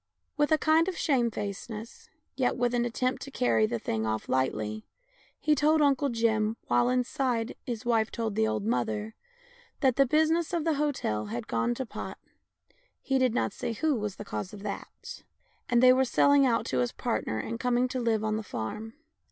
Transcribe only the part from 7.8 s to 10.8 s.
wife told the old mother, that the business of the